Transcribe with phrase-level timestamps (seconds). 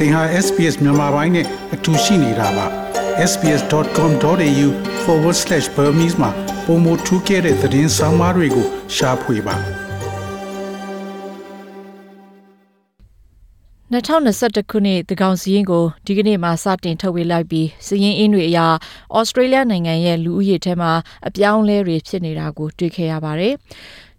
[0.00, 2.66] သင်ဟာ SPS မြန်မာပိုင်းနဲ့အတူရှိနေတာပါ
[3.30, 6.30] sbs.com.au/burmese မှာ
[6.66, 9.56] ပုံမထူးခဲ့တဲ့သတင်းစာမားတွေကိုရှားဖွေပါ
[13.92, 18.66] 2021ခုနှစ်တကောင်စီရင်ကိုဒီကနေ့မှစတင်ထုတ်ဝေလိုက်ပြီးစည်ရင်အင်းတွေအရာ
[19.16, 20.92] ဩစတြေးလျနိုင်ငံရဲ့လူဦးရေထဲမှာ
[21.26, 23.54] အပြောင်းလဲတွေဖြစ်နေတာကိုတွေ့ခဲ့ရပါတယ်။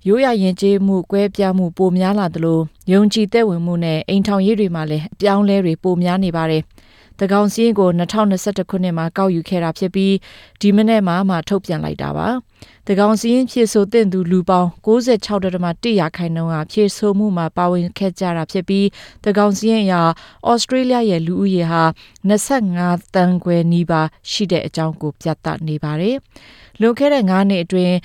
[0.07, 2.59] ရိုးရရင်ကျေးမှုကွဲပြားမှုပိုများလာသလို
[2.91, 6.63] ယုံကြည်သက်ဝင်မှုနဲ့အိမ်ထောင်ရေးတွေမှာလည်းအပြောင်းလဲတွေပိုများနေပါတယ်။
[7.19, 10.13] တကောင်စီရင်ကို2021ခုနှစ်မှာကောက်ယူခဲ့တာဖြစ်ပြီး
[10.61, 12.27] ဒီမနေ့မှမှထုတ်ပြန်လိုက်တာပါ။
[12.87, 18.87] တကောင်စီရင်ဖြည့်ဆိုတဲ့သူလူပေါင်း96.1ရာခိုင်နှုန်းဟာဖြည့်ဆိုမှုမှာပါဝင်ခဲ့ကြတာဖြစ်ပြီး
[19.25, 20.01] တကောင်စီရင်ရာ
[20.49, 21.83] ဩစတြေးလျရဲ့လူဦးရေဟာ
[22.29, 26.17] 25တန်းခွဲနီးပါးရှိတဲ့အကြောင်းကိုပြသနေပါတယ်။
[26.81, 27.95] လွန်ခဲ့တဲ့9နှစ်အတွင်း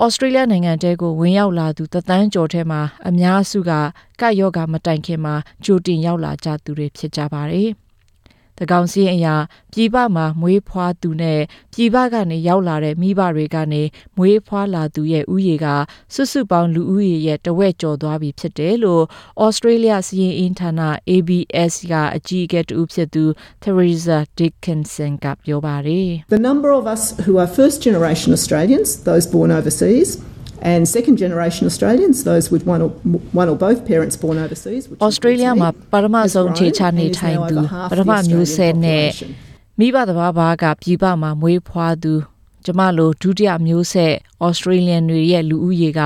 [0.00, 3.72] ဩစတြေးလျနိုင်ငံတဲကိုဝင်ရောက်လာသူတသန်းကျော်ထဲမှာအများစုက
[4.20, 5.34] ကပ်ရောဂါမတိုင်ခင်မှာ
[5.64, 7.70] ကြိုတင်ရောက်လာကြသူတွေဖြစ်ကြပါတယ်။။
[8.58, 9.34] တကောင်စီအရာ
[9.72, 11.40] ပြည်ပမှာမွေးဖွားသူနဲ့
[11.72, 13.82] ပြည်ပကနေရောက်လာတဲ့မိဘတွေကနေ
[14.16, 15.66] မွေးဖွားလာသူရဲ့ဥယေက
[16.14, 19.04] စွစုပေါင်းလူဦးရေရဲ့တဝက်ကျော်သွားပြီဖြစ်တယ်လို့
[19.44, 20.70] ဩစတြေးလျစီရင်အင်ဌာန
[21.10, 23.24] ABS ကအကြီးအကဲတူဖြစ်သူ
[23.62, 30.10] Theresa Dickinson ကပြောပါတယ်။ The number of us who are first generation Australians those born overseas
[30.62, 32.90] and second generation Australians, those with one or,
[33.40, 34.82] one or both parents born overseas.
[35.08, 37.56] Australia မှာပထမဆုံးခြေချနေထိုင်သူ
[37.90, 39.06] ပထမမျိုးဆက်နဲ့
[39.78, 42.14] မိဘတစ်ပါးပါးကပြည်ပမှာမွေးဖွားသူ
[42.64, 44.14] ကျမလိုဒုတိယမျိုးဆက်
[44.46, 46.00] Australian တွေရဲ့လူဦးရေက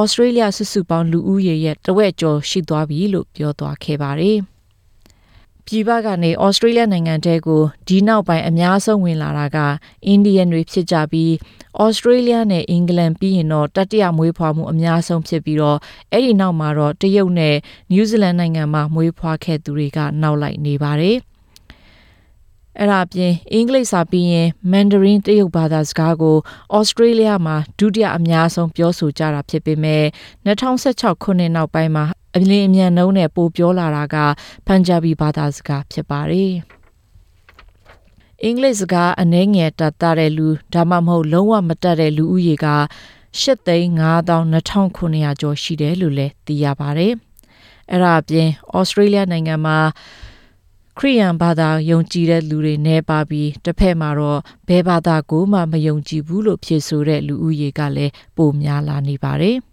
[0.00, 4.38] Australia စုစုပေါင်းလူဦးရေရဲ့တဝက်ကျော်ရှိသွားပြီလို့ပြောသွားခဲ့ပါတယ်။
[5.66, 9.58] ပြည်ပကနေဩစတြေးလျနိုင်ငံတဲကိုဒီနောက်ပိုင်းအများဆုံးဝင်လာတာက
[10.06, 11.32] အိန္ဒိယန်တွေဖြစ်ကြပြီး
[11.82, 15.78] ဩစတြေးလျနဲ့အင်္ဂလန်ပြီးရင်တော့တတိယမွေးဖွားမှုအများဆုံးဖြစ်ပြီးတော့
[16.12, 17.56] အဲ့ဒီနောက်မှာတော့တရုတ်နဲ့
[17.90, 21.18] နယူးဇီလန်နိုင်ငံမှာမွေးဖွားခဲ့သူတွေကနောက်လိုက်နေပါတယ်
[22.78, 26.36] အဲ့ဒါအပြင်အင်္ဂလိပ်စာပြီးရင်မန်ဒရင်းတရုတ်ဘာသာစကားကို
[26.76, 30.04] ဩစတြေးလျမှာဒုတိယအများဆုံးပြောဆိုကြတာဖြစ်ပေမဲ့
[30.46, 32.04] 2016ခုနှစ်နောက်ပိုင်းမှာ
[32.36, 34.16] အလင်းအမြန်နှုံးနဲ့ပိုပြောလာတာက
[34.66, 36.52] ပန်ဂျာဘီဘာသာစကားဖြစ်ပါတယ်။
[38.42, 42.68] အင်္ဂလိပ်စကားအနှဲငယ်တတ်တဲ့လူဒါမှမဟုတ်လုံးဝမတတ်တဲ့လူဦးရေက
[43.40, 47.12] 8,52,900ကျော်ရှိတယ်လို့လည်းသိရပါတယ်။
[47.90, 49.78] အဲ့ဒါအပြင်ဩစတြေးလျနိုင်ငံမှာ
[50.98, 59.58] ခရိယန်ဘာသာယုံကြည်တဲ့လူတွေနေပါပြီးတစ်ဖက်မှာတော့ဘယ်ဘာသာကိုမှမယုံကြည်ဘူးလို့ဖြေဆိုတဲ့လူဦးရေကလည်းပိုများလာနေပါတယ်။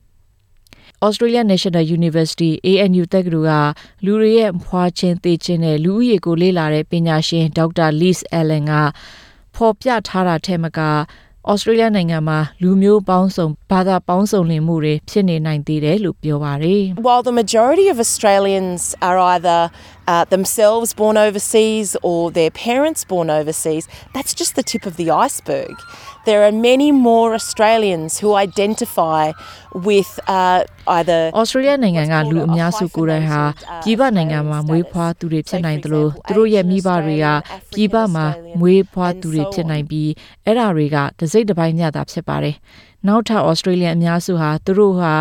[1.06, 3.68] Australia National University ANU တက္ကသိုလ်
[4.04, 8.74] ကလူတွေရဲ့ဖွာချင်းသိချင်းနဲ့လူဦးရေကိုလေ့လာတဲ့ပညာရှင်ဒေါက်တာ Liz Allen က
[9.56, 10.80] ဖော်ပြထားတာထဲမှာက
[11.50, 19.60] ဩစတြေးလျနိုင်ငံမှာလူမျိုးပေါင်းစုံဘာသာပေါင်းစုံလင်မှုတွေဖြစ်နေနိုင်သေးတယ်လို့ပြောပါတယ် While the majority of Australians are either
[20.09, 25.11] uh, themselves born overseas or their parents born overseas, that's just the tip of the
[25.11, 25.75] iceberg.
[26.25, 29.33] There are many more Australians who identify
[29.75, 30.65] with uh,
[30.97, 33.43] either Australia နိုင်ငံကလူအများစုကိုယ်တိုင်ဟာ
[33.83, 37.27] ပြည်ပနိုင်ငံမှာမွေးဖွားသူတွေဖြစ်နိုင်တယ်လို့သူတို့ရဲ့မိဘတွေက
[37.75, 38.27] ပြည်ပမှာ
[38.61, 40.11] မွေးဖွားသူတွေဖြစ်နိုင်ပြီး
[40.45, 42.57] အဲ့ဒါတွေကတစိမ့်တစ်ပိုင်းညတာဖြစ်ပါတယ်။
[43.08, 45.14] နောက်ထပ်ဩစတြေးလျအများစုဟာသူတို့ဟာ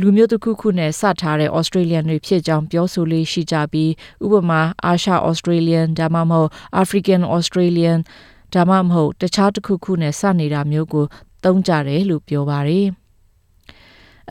[0.00, 3.90] လူမျိုးတစ်ခုခုနဲ့စထားတဲ့ဩစတြေးလျတွေဖြစ်ကြောင်းပြောဆိုလေးရှိကြပြီး
[4.24, 6.50] ဥပမာအာရှဩစတြေးလျဒါမှမဟုတ်
[6.82, 7.98] African Australian
[8.54, 11.06] ဒါမှမဟုတ်တခြားတစ်ခုခုနဲ့စနေတာမျိုးကို
[11.44, 12.88] သုံးကြတယ်လို့ပြောပါတယ်။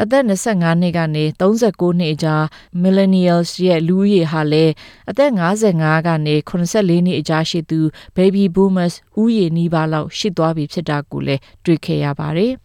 [0.02, 2.44] အသက်25နှစ်ကနေ39နှစ်အကြား
[2.84, 4.74] millennials ရဲ့လူဦးရေဟာလည်း
[5.10, 5.32] အသက်
[5.70, 7.80] 55ကနေ84နှစ်အကြားရှိသူ
[8.16, 12.54] baby boomers ဦးရေနီးပါးလောက်ရှိသွားပြီဖြစ်တာကိုလည်းတွေ့ခဲ့ရပါတယ်။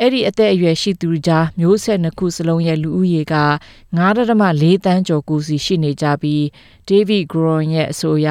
[0.00, 3.34] အဲ့ဒီအသက်အရွယ်ရှိသူကြားမျိုးဆက်နှစ်ခုစလုံးရဲ့လူဦးရေက
[3.96, 6.42] 9.4တန်းကျော်ကိုစီရှိနေကြပြီး
[6.90, 8.28] David Gron ရဲ့အဆိုအရ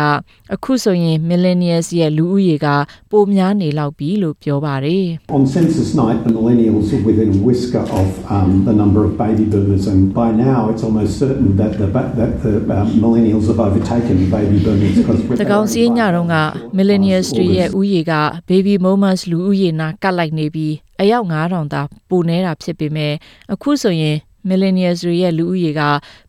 [0.54, 2.68] အခုဆိုရင် millennials ရဲ့လူဦးရေက
[3.12, 5.06] ပိုများနေလောက်ပြီလို့ပြောပါတယ်
[5.38, 9.46] On census night the millennials are within a whisker of um, the number of baby
[9.54, 11.88] boomers and by now it's almost certain that the
[12.20, 16.36] that the um, millennials have overtaken baby boomers because တကောင်စီညတော့က
[16.78, 18.14] millennials တွေရဲ့ဦးရေက
[18.50, 23.14] baby boomers လူဦးရေနာကတ်လိုက်နေပြီးအယောက်9000သာပိုနေတာဖြစ်ပေမဲ့
[23.54, 24.18] အခုဆိုရင်
[24.50, 25.82] millennials တွေရဲ့လူဦးရေက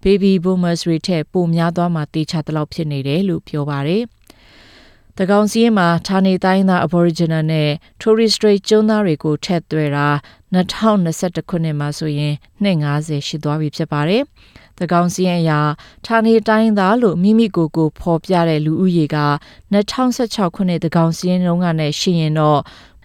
[0.03, 4.03] baby boomers တွေထက်ပိုများသွားမှတေချာတလောက်ဖြစ်နေတယ်လို့ပြောပါတယ်။
[5.19, 7.71] တကောင်စီမှာဌာနေတိုင်းသား Aboriginal နဲ့
[8.01, 10.09] Torres Strait ကျွန်းသားတွေကိုထက်သွဲတာ
[10.55, 12.35] 2021ခုနှစ်မှာဆိုရင်
[12.65, 14.23] 250ရှိသွားပြီဖြစ်ပါတယ်။
[14.81, 15.61] တကောင်စီအရာ
[16.07, 19.19] ဌာနေတိုင်းသားလို့မိမိကိုယ်ကိုဖော်ပြတဲ့လူဦးရေက
[19.73, 22.61] 2016ခုနှစ်တကောင်စီရုံးကနဲ့ရှင်ရင်တော့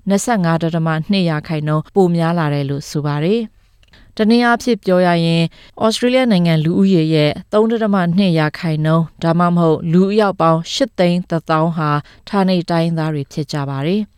[0.09, 3.42] 25.2ရာခိုင်နှုန်းပိုများလာတယ်လို့ဆိုပါတယ်။
[4.18, 5.44] တနည်းအားဖြင့်ပြောရရင်
[5.83, 11.89] ဩစတြေးလျနိုင်ငံလူဦးရေရဲ့3.2ရာခိုင်နှုန်းဒါမှမဟုတ်လူအယောက်ပေါင်း8သိန်း1000ဟာ
[12.30, 14.01] ဌာနေတိုင်းသားတွေဖြစ်ကြပါတယ်။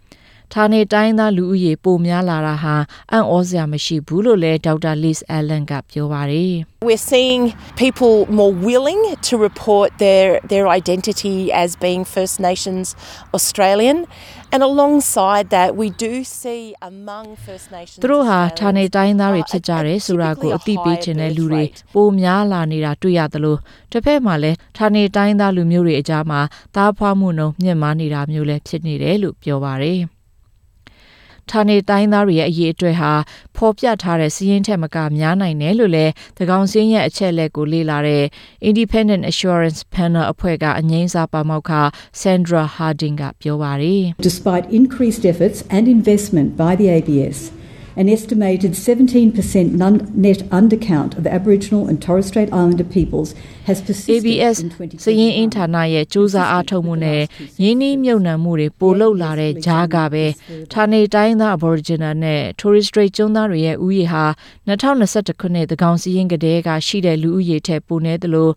[0.53, 2.75] ဌာနေတိုင်းသားလူဦးရေပိုများလာတာဟာ
[3.11, 6.53] အံ့ဩစရာမရှိဘူးလို့လည်းဒေါက်တာ Liz Allen ကပြောပါတယ်
[6.89, 7.43] We're seeing
[7.83, 12.85] people more willing to report their their identity as being First Nations
[13.37, 13.97] Australian
[14.53, 16.61] and alongside that we do see
[16.91, 21.63] among First Nations သူတို့ဟာဌာနေတိုင်းသားတွေဖြစ်ကြတယ်ဆိုတာကိုအသိပေးခြင်းတဲ့လူတွေ
[21.93, 23.57] ပိုများလာနေတာတွေ့ရသလို
[23.91, 26.41] တစ်ဖက်မှာလည်းဌာနေတိုင်းသားလူမျိုးတွေအကြားမှာ
[26.75, 30.01] သားဖွားမှုနှုန်းမြင့်မားနေတာမျိုးလည်းဖြစ်နေတယ်လို့ပြောပါတယ်။
[31.51, 33.11] ဌာနေတိုင်းသားတွေရဲ့အရေးအတွေ့ဟာ
[33.55, 38.23] ဖော်ပြထားတဲ့စီးရင်ထက်မကများနိုင်တယ်လို့လည်းသကောင်စင်းရဲ့အချက်လက်ကိုလေ့လာတဲ့
[38.69, 41.71] Independent Assurance Panel အဖွဲ့ကအငိမ့်စာပါမောက္ခ
[42.21, 47.37] Sandra Harding ကပြောပါတယ် Despite increased efforts and investment by the ABS
[47.95, 53.29] an estimated 17% net undercount of Aboriginal and Torres Strait Islander peoples
[53.67, 54.57] has persisted ABS
[55.03, 57.21] စည်ရင်အင်ဌာနရဲ့စူးစမ်းအားထုတ်မှုနဲ့
[57.63, 60.25] ရင်းနှီးမြုပ်နှံမှုတွေပိုလုပ်လာတဲ့ကြားကပဲ
[60.73, 64.25] ဌာနေတိုင်းသား Aboriginal နဲ့ Torres Strait ကျွန်းသားတွေရဲ့ဥယျာဟာ
[64.67, 68.49] 2021ခုနှစ်သကောင်စည်ရင်ကတည်းကရှိတဲ့လူဦးရေထက်ပိုနေသလို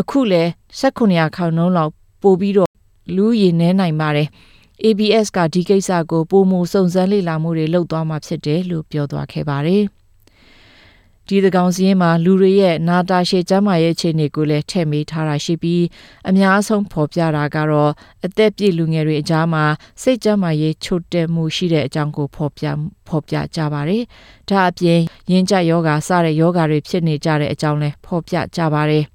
[0.00, 1.92] အခုလည်း1900ခေါင်နှုန်းလောက်
[2.22, 2.70] ပိုပြီးတော့
[3.16, 4.28] လူရည်နေနိုင်ပါတယ်။
[4.82, 9.84] ABS ကဒီကိစ္စကိုပုံမှုစုံစမ်းလေ့လာမှုတွေလုပ်သွားမှာဖြစ်တယ်လို့ပြောသွားခဲ့ပါတယ်။
[11.28, 15.84] ဒီသကောင်စည်းမှာလူတွေရဲ့နာတာရှည်ကျမ်းမာရေးအခြေအနေကိုလည်းထည့်မေးထားတာရှိပြီး
[16.28, 17.92] အများဆုံးဖော်ပြတာကတော့
[18.24, 19.64] အသက်ပြည့်လူငယ်တွေအကြားမှာ
[20.02, 22.64] စိတ်ကျမ်းမာရေးချို့တဲ့မှုရှိတဲ့အကြောင်းကိုဖော်ပြ
[23.08, 24.02] ဖော်ပြကြပါတယ်။
[24.48, 25.00] ဒါအပြင်
[25.30, 29.13] ရင်ကြယောဂါစတဲ့ယောဂါတွေဖြစ်နေကြတဲ့အကြောင်းလည်းဖော်ပြကြပါတယ်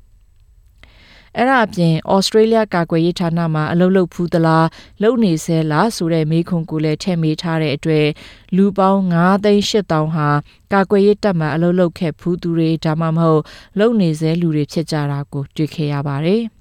[1.39, 4.67] အဲ့ဒါအပြင်ဩစတြေးလျကာကွယ်ရေးဌာနမှာအလုပ်လုပ်ဖူးသလား
[5.01, 8.07] လုပ်နေဆဲလားဆိုတဲ့မေးခွန်းကိုလည်းထည့်မေးထားတဲ့အတွက်
[8.55, 10.29] လူပေါင်း9သိန်း8000ဟာ
[10.73, 13.41] ကာကွယ်ရေးတပ်မှအလုပ်လုပ်ခဲ့ဖူးသူတွေဒါမှမဟုတ်
[13.79, 16.43] လုပ်နေဆဲလူတွေဖြစ်ကြတာကိုတွေ့ခဲ့ရပါတယ်။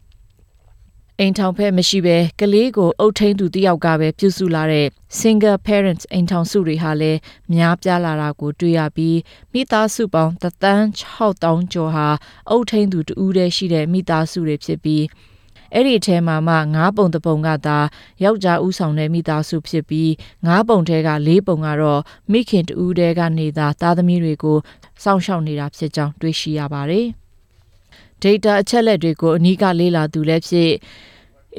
[1.21, 4.87] အိမ်ထောင်ဖက်မရှိဘဲကလေးကိုအုပ်ထိန်သူတယောက်ကပဲပြုစုလာတဲ့
[5.19, 7.19] single parents အိမ်ထောင်စုတွေဟာလည်း
[7.55, 9.19] များပြားလာတာကိုတွေ့ရပြီး
[9.53, 12.09] မိသားစုပေါင်း36000ကျော်ဟာ
[12.51, 15.05] အုပ်ထိန်သူတူးတည်းရှိတဲ့မိသားစုတွေဖြစ်ပြီး
[15.75, 17.79] အဲ့ဒီထဲမှာမှ9ပုံတပုံကသာ
[18.25, 20.09] ယောက်ျားဦးဆောင်တဲ့မိသားစုဖြစ်ပြီး
[20.47, 22.01] 9ပုံထဲက4ပုံကတော့
[22.33, 24.59] မိခင်တူးတဲကနေသာသားသမီးတွေကို
[25.03, 27.09] စောင့်ရှောက်နေတာဖြစ်ကြောင်းတွေ့ရှိရပါတယ်။
[28.25, 30.71] data အချက်လက်တွေကိုအနီးကလေ့လာသူလည်းဖြစ်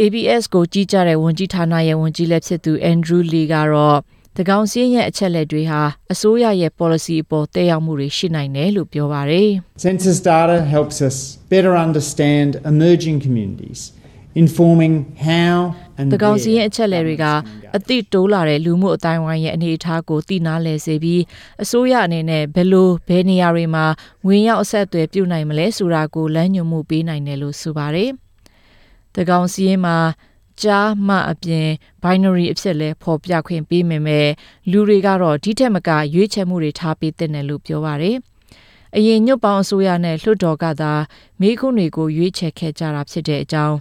[0.01, 3.99] ABS ကိုကြီးကြတဲ့ဝန်ကြီးဌာနရဲ့ဝန်ကြီးလည်းဖြစ်သူ Andrew Lee ကတော့
[4.37, 5.81] တကောင်စင်းရဲ့အချက်လက်တွေဟာ
[6.13, 9.49] အစိုးရရဲ့ policy အပေါ်တည်ရောက်မှုတွေရှိနိုင်တယ်လို့ပြောပါတယ်
[9.85, 11.17] Census data helps us
[11.53, 13.79] better understand emerging communities
[14.43, 14.95] informing
[15.27, 17.25] how and တကောင်စီရဲ့အချက်အလက်တွေက
[17.77, 21.21] အသည့်တိုးလာတဲ့လူမှုအတိုင်းဝိုင်းရဲ့အနေအထားကိုသိနာလဲစေပြီး
[21.63, 23.85] အစိုးရအနေနဲ့ဘယ်လိုဘယ်နေရာတွေမှာ
[24.27, 28.09] ဝင်ရောက်အဆက်အသွယ်ပြုနိုင်မလဲဆိုတာကိုလမ်းညွှန်မှုပေးနိုင်တယ်လို့ဆိုပါတယ်။
[29.15, 29.97] တကောင်စီရင်မှာ
[30.61, 31.67] ကြားမှအပြင်
[32.03, 34.27] binary အဖြစ်လဲပေါ်ပြခွင့်ပေးမယ်မဲ့
[34.71, 38.17] လူတွေကတော့ဒီထက်မကရွေးချယ်မှုတွေထားပေးတဲ့လို့ပြောပါတယ်။
[38.97, 40.93] အရင်ညွတ်ပေါင်းအစိုးရနဲ့လွှတ်တော်ကသာ
[41.41, 43.77] မိခွန်းတွေကိုရွေးချယ်ခဲ့ကြတာဖြစ်တဲ့အကြောင်း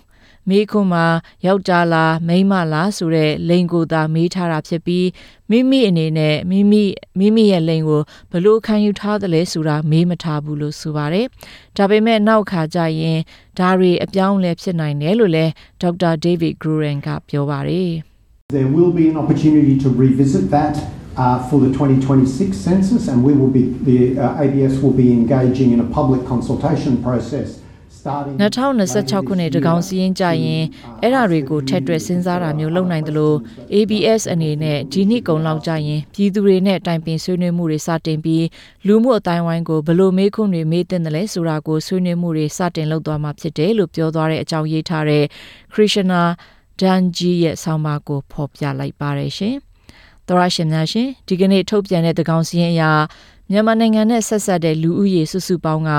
[0.48, 1.06] မေးခွန်းမှာ
[1.46, 5.06] ယောက်ျားလားမိန်းမလားဆိုတဲ့လိင်ကိုသာမေးထားတာဖြစ်ပြီး
[5.50, 6.82] မိမိအနေနဲ့မိမိ
[7.18, 8.02] မိမိရဲ့လိင်ကို
[8.32, 11.26] ဘလို့ခံယူထားသလဲဆိုတာမေးမထားဘူးလို့ဆိုပါတယ်။
[11.76, 13.18] ဒါပေမဲ့နောက်ခါကျရင်
[13.58, 17.90] ဒါတွေအပြောင်းလဲဖြစ်နိုင်တယ်လို့လည်းဒေါက်တာ David Gruren ကပြောပါတယ်။
[18.58, 20.74] There will be an opportunity to revisit that
[21.18, 25.72] uh, for the 2026 census, and we will be the uh, ABS will be engaging
[25.74, 27.48] in a public consultation process.
[28.06, 30.64] 2026ခုနှစ်တကောင်စီရင်ကြရင်
[31.02, 33.36] အဲ့ဓာတွေကိုထက်တွက်စဉ်းစားတာမျိုးလုပ်နိုင်တယ်လို့
[33.74, 38.46] ABS အနေနဲ့ဒီနှစ်ကုံလောက်ကြရင်ပြည်သူတွေနဲ့တိုင်ပင်ဆွေးနွေးမှုတွေစတင်ပြီး
[38.86, 45.24] လူမှုအတိုင်းဝိုင်းကိုဘလို့မေးခွန်းတွေမေးတင်တယ်လဲဆိုတာကိုဆွေးနွေးမှုတွေစတင်လုပ်သွားမှာဖြစ်တယ်လို့ပြောသွားတဲ့အကြောင်းရေးထားတဲ့
[45.72, 46.22] Krishna
[46.80, 49.56] Danji ရဲ့ဆောင်းပါးကိုဖော်ပြလိုက်ပါတယ်ရှင်။
[50.28, 52.92] သောရရှင်များရှင်ဒီကနေ့ထုတ်ပြန်တဲ့တကောင်စီရင်အရာ
[53.50, 55.90] မြန်မာနိုင်ငံနဲ့ဆက်ဆက်တဲ့လူဦးရေစုစုပေါင်းက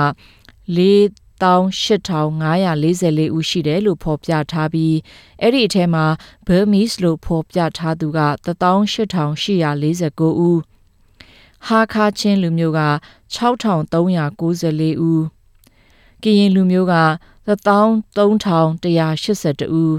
[1.42, 4.96] 18544ဦးရှိတယ်လို့ဖော်ပြထားပြီး
[5.42, 6.04] အဲ့ဒီအထဲမှာ
[6.46, 10.60] Burmese လို့ဖော်ပြထားသူက18849ဦး
[11.66, 12.82] ဟာခါချင်းလူမျိုးက
[13.34, 15.24] 6394ဦး
[16.22, 16.94] ကရင်လူမျိုးက
[17.46, 19.96] 13182ဦး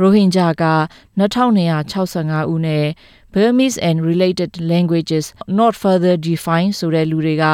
[0.00, 0.64] ရိုဟင်ဂျာက
[1.18, 2.86] 2265ဦးနဲ့
[3.32, 5.24] Burmese and related languages
[5.58, 7.46] not further defined ဆိုတဲ့လူတွေက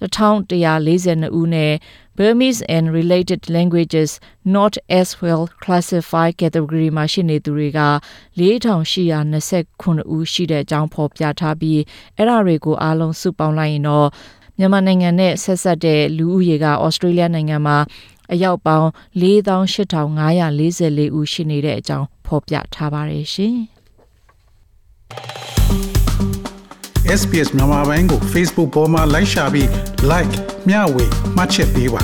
[0.00, 1.72] 1142ဦးနဲ့
[2.18, 7.80] Burmese and related languages not as well classified category မှာရှိနေသူတွေက
[8.38, 11.80] 4829ဦးရှိတဲ့အကြောင်းဖော်ပြထားပြီး
[12.16, 14.08] အဲ့ဒါတွေကိုအားလုံးစုပေါင်းလိုက်ရင်တော့
[14.58, 17.78] မြန်မာနိုင်ငံနဲ့ဆက်ဆက်တဲ့လူဦးရေကဩစတြေးလျနိုင်ငံမှာ
[18.32, 18.88] အယောက်ပေါင်း
[19.20, 23.56] 48,544ဦးရှိနေတဲ့အကြောင်းဖော်ပြထားပါတယ်ရှင်။
[27.20, 29.68] SPS မြန်မာပိုင်းကို Facebook ပေါ်မှာ like ရှာပြီး
[30.12, 30.34] like
[30.68, 31.04] မျှဝေ
[31.36, 32.02] မှတ်ချက်ပေးပါ